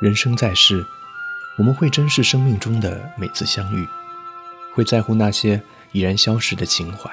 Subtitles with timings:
[0.00, 0.82] 人生在世，
[1.58, 3.86] 我们会珍视生命中的每次相遇，
[4.72, 5.60] 会在乎那些
[5.92, 7.10] 已然消失的情怀。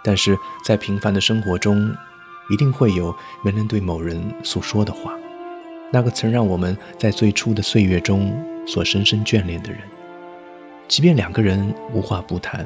[0.00, 1.92] 但是在平凡的生活中，
[2.48, 3.12] 一定会有
[3.44, 5.14] 没能对某人诉说的话，
[5.92, 8.32] 那个曾让我们在最初的岁月中
[8.68, 9.80] 所深深眷恋的人。
[10.86, 12.64] 即便两个人无话不谈，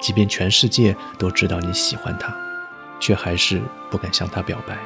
[0.00, 2.34] 即便全世界都知道你喜欢他，
[2.98, 3.60] 却还是
[3.90, 4.78] 不敢向他表白。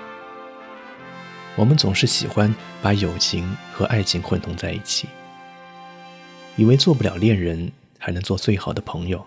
[1.57, 5.09] 我们总是喜欢把友情和爱情混同在一起，
[6.55, 9.19] 以为做不了恋人，还能做最好的朋友；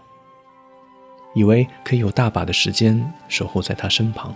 [1.33, 4.35] 以为可以有大把的时间守候在他身旁。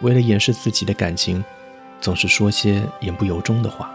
[0.00, 1.44] 为了掩饰自己的感情，
[2.00, 3.94] 总是说些言不由衷的话。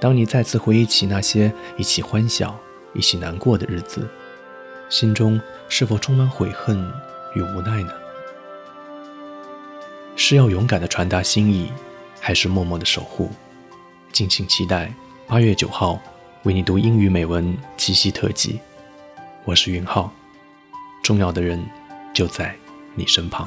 [0.00, 2.56] 当你再次回忆起那些一起欢笑、
[2.94, 4.08] 一起难过的日子，
[4.88, 6.88] 心中是否充满悔恨
[7.34, 7.92] 与无奈呢？
[10.32, 11.70] 是要勇敢的传达心意，
[12.18, 13.28] 还是默默的守护？
[14.12, 14.90] 敬请期待
[15.26, 16.00] 八月九号
[16.44, 18.58] 为你读英语美文七夕特辑。
[19.44, 20.10] 我是云浩，
[21.02, 21.62] 重要的人
[22.14, 22.56] 就在
[22.94, 23.46] 你身旁。